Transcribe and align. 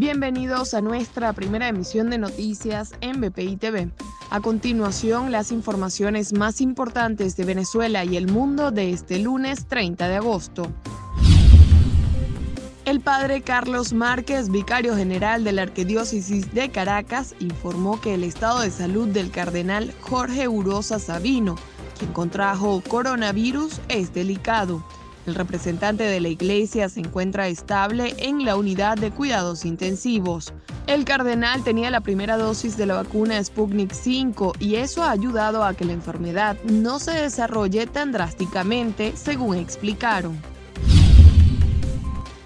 Bienvenidos 0.00 0.72
a 0.72 0.80
nuestra 0.80 1.34
primera 1.34 1.68
emisión 1.68 2.08
de 2.08 2.16
noticias 2.16 2.94
en 3.02 3.20
BPI 3.20 3.58
TV. 3.58 3.90
A 4.30 4.40
continuación, 4.40 5.30
las 5.30 5.52
informaciones 5.52 6.32
más 6.32 6.62
importantes 6.62 7.36
de 7.36 7.44
Venezuela 7.44 8.02
y 8.06 8.16
el 8.16 8.26
mundo 8.26 8.70
de 8.70 8.92
este 8.92 9.18
lunes 9.18 9.66
30 9.66 10.08
de 10.08 10.16
agosto. 10.16 10.72
El 12.86 13.00
padre 13.00 13.42
Carlos 13.42 13.92
Márquez, 13.92 14.48
vicario 14.48 14.96
general 14.96 15.44
de 15.44 15.52
la 15.52 15.64
Arquidiócesis 15.64 16.54
de 16.54 16.70
Caracas, 16.70 17.34
informó 17.38 18.00
que 18.00 18.14
el 18.14 18.24
estado 18.24 18.60
de 18.60 18.70
salud 18.70 19.06
del 19.08 19.30
cardenal 19.30 19.92
Jorge 20.00 20.48
Urosa 20.48 20.98
Sabino, 20.98 21.56
quien 21.98 22.14
contrajo 22.14 22.82
coronavirus, 22.88 23.82
es 23.88 24.14
delicado. 24.14 24.82
El 25.26 25.34
representante 25.34 26.04
de 26.04 26.20
la 26.20 26.28
iglesia 26.28 26.88
se 26.88 27.00
encuentra 27.00 27.48
estable 27.48 28.14
en 28.18 28.44
la 28.44 28.56
unidad 28.56 28.96
de 28.96 29.10
cuidados 29.10 29.64
intensivos. 29.64 30.52
El 30.86 31.04
cardenal 31.04 31.62
tenía 31.62 31.90
la 31.90 32.00
primera 32.00 32.36
dosis 32.36 32.76
de 32.76 32.86
la 32.86 32.94
vacuna 32.94 33.42
Sputnik 33.42 33.92
5 33.92 34.54
y 34.58 34.76
eso 34.76 35.04
ha 35.04 35.10
ayudado 35.10 35.62
a 35.62 35.74
que 35.74 35.84
la 35.84 35.92
enfermedad 35.92 36.56
no 36.64 36.98
se 36.98 37.12
desarrolle 37.12 37.86
tan 37.86 38.12
drásticamente, 38.12 39.12
según 39.14 39.56
explicaron. 39.56 40.38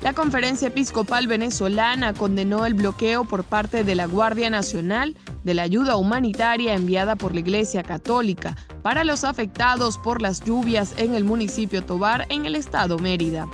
La 0.02 0.12
Conferencia 0.12 0.68
Episcopal 0.68 1.26
Venezolana 1.28 2.12
condenó 2.12 2.66
el 2.66 2.74
bloqueo 2.74 3.24
por 3.24 3.42
parte 3.42 3.84
de 3.84 3.94
la 3.94 4.04
Guardia 4.04 4.50
Nacional 4.50 5.16
de 5.44 5.54
la 5.54 5.62
ayuda 5.62 5.96
humanitaria 5.96 6.74
enviada 6.74 7.14
por 7.14 7.34
la 7.34 7.40
Iglesia 7.40 7.82
Católica 7.82 8.56
para 8.82 9.04
los 9.04 9.22
afectados 9.24 9.98
por 9.98 10.20
las 10.20 10.42
lluvias 10.42 10.94
en 10.96 11.14
el 11.14 11.24
municipio 11.24 11.84
Tobar 11.84 12.26
en 12.30 12.46
el 12.46 12.56
estado 12.56 12.98
Mérida. 12.98 13.46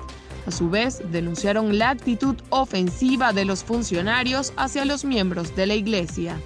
A 0.46 0.50
su 0.50 0.70
vez, 0.70 1.02
denunciaron 1.10 1.78
la 1.78 1.90
actitud 1.90 2.36
ofensiva 2.48 3.32
de 3.32 3.44
los 3.44 3.62
funcionarios 3.62 4.52
hacia 4.56 4.84
los 4.84 5.04
miembros 5.04 5.54
de 5.54 5.66
la 5.66 5.74
Iglesia. 5.74 6.40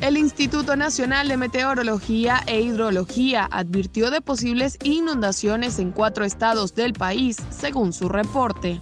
El 0.00 0.16
Instituto 0.16 0.74
Nacional 0.74 1.28
de 1.28 1.36
Meteorología 1.36 2.42
e 2.46 2.60
Hidrología 2.60 3.48
advirtió 3.50 4.10
de 4.10 4.20
posibles 4.20 4.76
inundaciones 4.82 5.78
en 5.78 5.92
cuatro 5.92 6.24
estados 6.24 6.74
del 6.74 6.92
país, 6.92 7.36
según 7.50 7.92
su 7.92 8.08
reporte. 8.08 8.80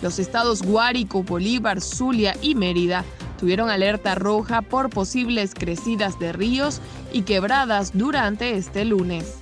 Los 0.00 0.20
estados 0.20 0.62
Guárico, 0.62 1.24
Bolívar, 1.24 1.80
Zulia 1.80 2.36
y 2.40 2.54
Mérida 2.54 3.04
tuvieron 3.40 3.70
alerta 3.70 4.14
roja 4.14 4.60
por 4.60 4.90
posibles 4.90 5.54
crecidas 5.54 6.18
de 6.18 6.32
ríos 6.32 6.82
y 7.10 7.22
quebradas 7.22 7.92
durante 7.96 8.56
este 8.56 8.84
lunes. 8.84 9.38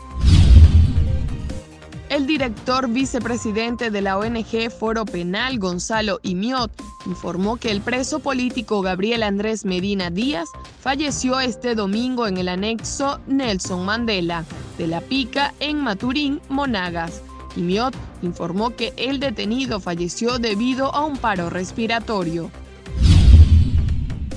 El 2.09 2.27
director 2.27 2.89
vicepresidente 2.89 3.91
de 3.91 4.01
la 4.01 4.17
ONG 4.17 4.71
Foro 4.71 5.05
Penal, 5.05 5.59
Gonzalo 5.59 6.21
Imiot, 6.23 6.71
informó 7.05 7.59
que 7.59 7.71
el 7.71 7.83
preso 7.83 8.21
político 8.21 8.81
Gabriel 8.81 9.23
Andrés 9.23 9.67
Medina 9.67 10.09
Díaz 10.09 10.49
falleció 10.81 11.39
este 11.41 11.75
domingo 11.75 12.27
en 12.27 12.39
el 12.39 12.49
anexo 12.49 13.21
Nelson 13.27 13.85
Mandela 13.85 14.45
de 14.79 14.87
La 14.87 15.03
Pica 15.03 15.53
en 15.61 15.81
Maturín, 15.81 16.41
Monagas. 16.49 17.21
Imiot 17.57 17.95
informó 18.23 18.71
que 18.71 18.95
el 18.97 19.21
detenido 19.21 19.79
falleció 19.79 20.39
debido 20.39 20.95
a 20.95 21.05
un 21.05 21.19
paro 21.19 21.51
respiratorio. 21.51 22.51